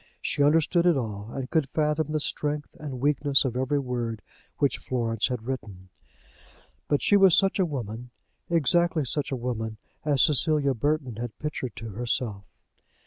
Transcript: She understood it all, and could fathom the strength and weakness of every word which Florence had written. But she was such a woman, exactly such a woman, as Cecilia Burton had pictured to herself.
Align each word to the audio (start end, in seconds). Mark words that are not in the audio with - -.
She 0.19 0.41
understood 0.41 0.87
it 0.87 0.97
all, 0.97 1.29
and 1.31 1.47
could 1.51 1.69
fathom 1.69 2.11
the 2.11 2.19
strength 2.19 2.75
and 2.79 2.99
weakness 2.99 3.45
of 3.45 3.55
every 3.55 3.77
word 3.77 4.23
which 4.57 4.79
Florence 4.79 5.27
had 5.27 5.45
written. 5.45 5.89
But 6.87 7.03
she 7.03 7.15
was 7.15 7.37
such 7.37 7.59
a 7.59 7.67
woman, 7.67 8.09
exactly 8.49 9.05
such 9.05 9.31
a 9.31 9.35
woman, 9.35 9.77
as 10.03 10.23
Cecilia 10.23 10.73
Burton 10.73 11.17
had 11.17 11.37
pictured 11.37 11.75
to 11.75 11.89
herself. 11.89 12.45